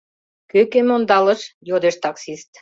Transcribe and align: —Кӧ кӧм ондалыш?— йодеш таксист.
—Кӧ 0.51 0.59
кӧм 0.71 0.87
ондалыш?— 0.95 1.41
йодеш 1.69 1.95
таксист. 2.03 2.49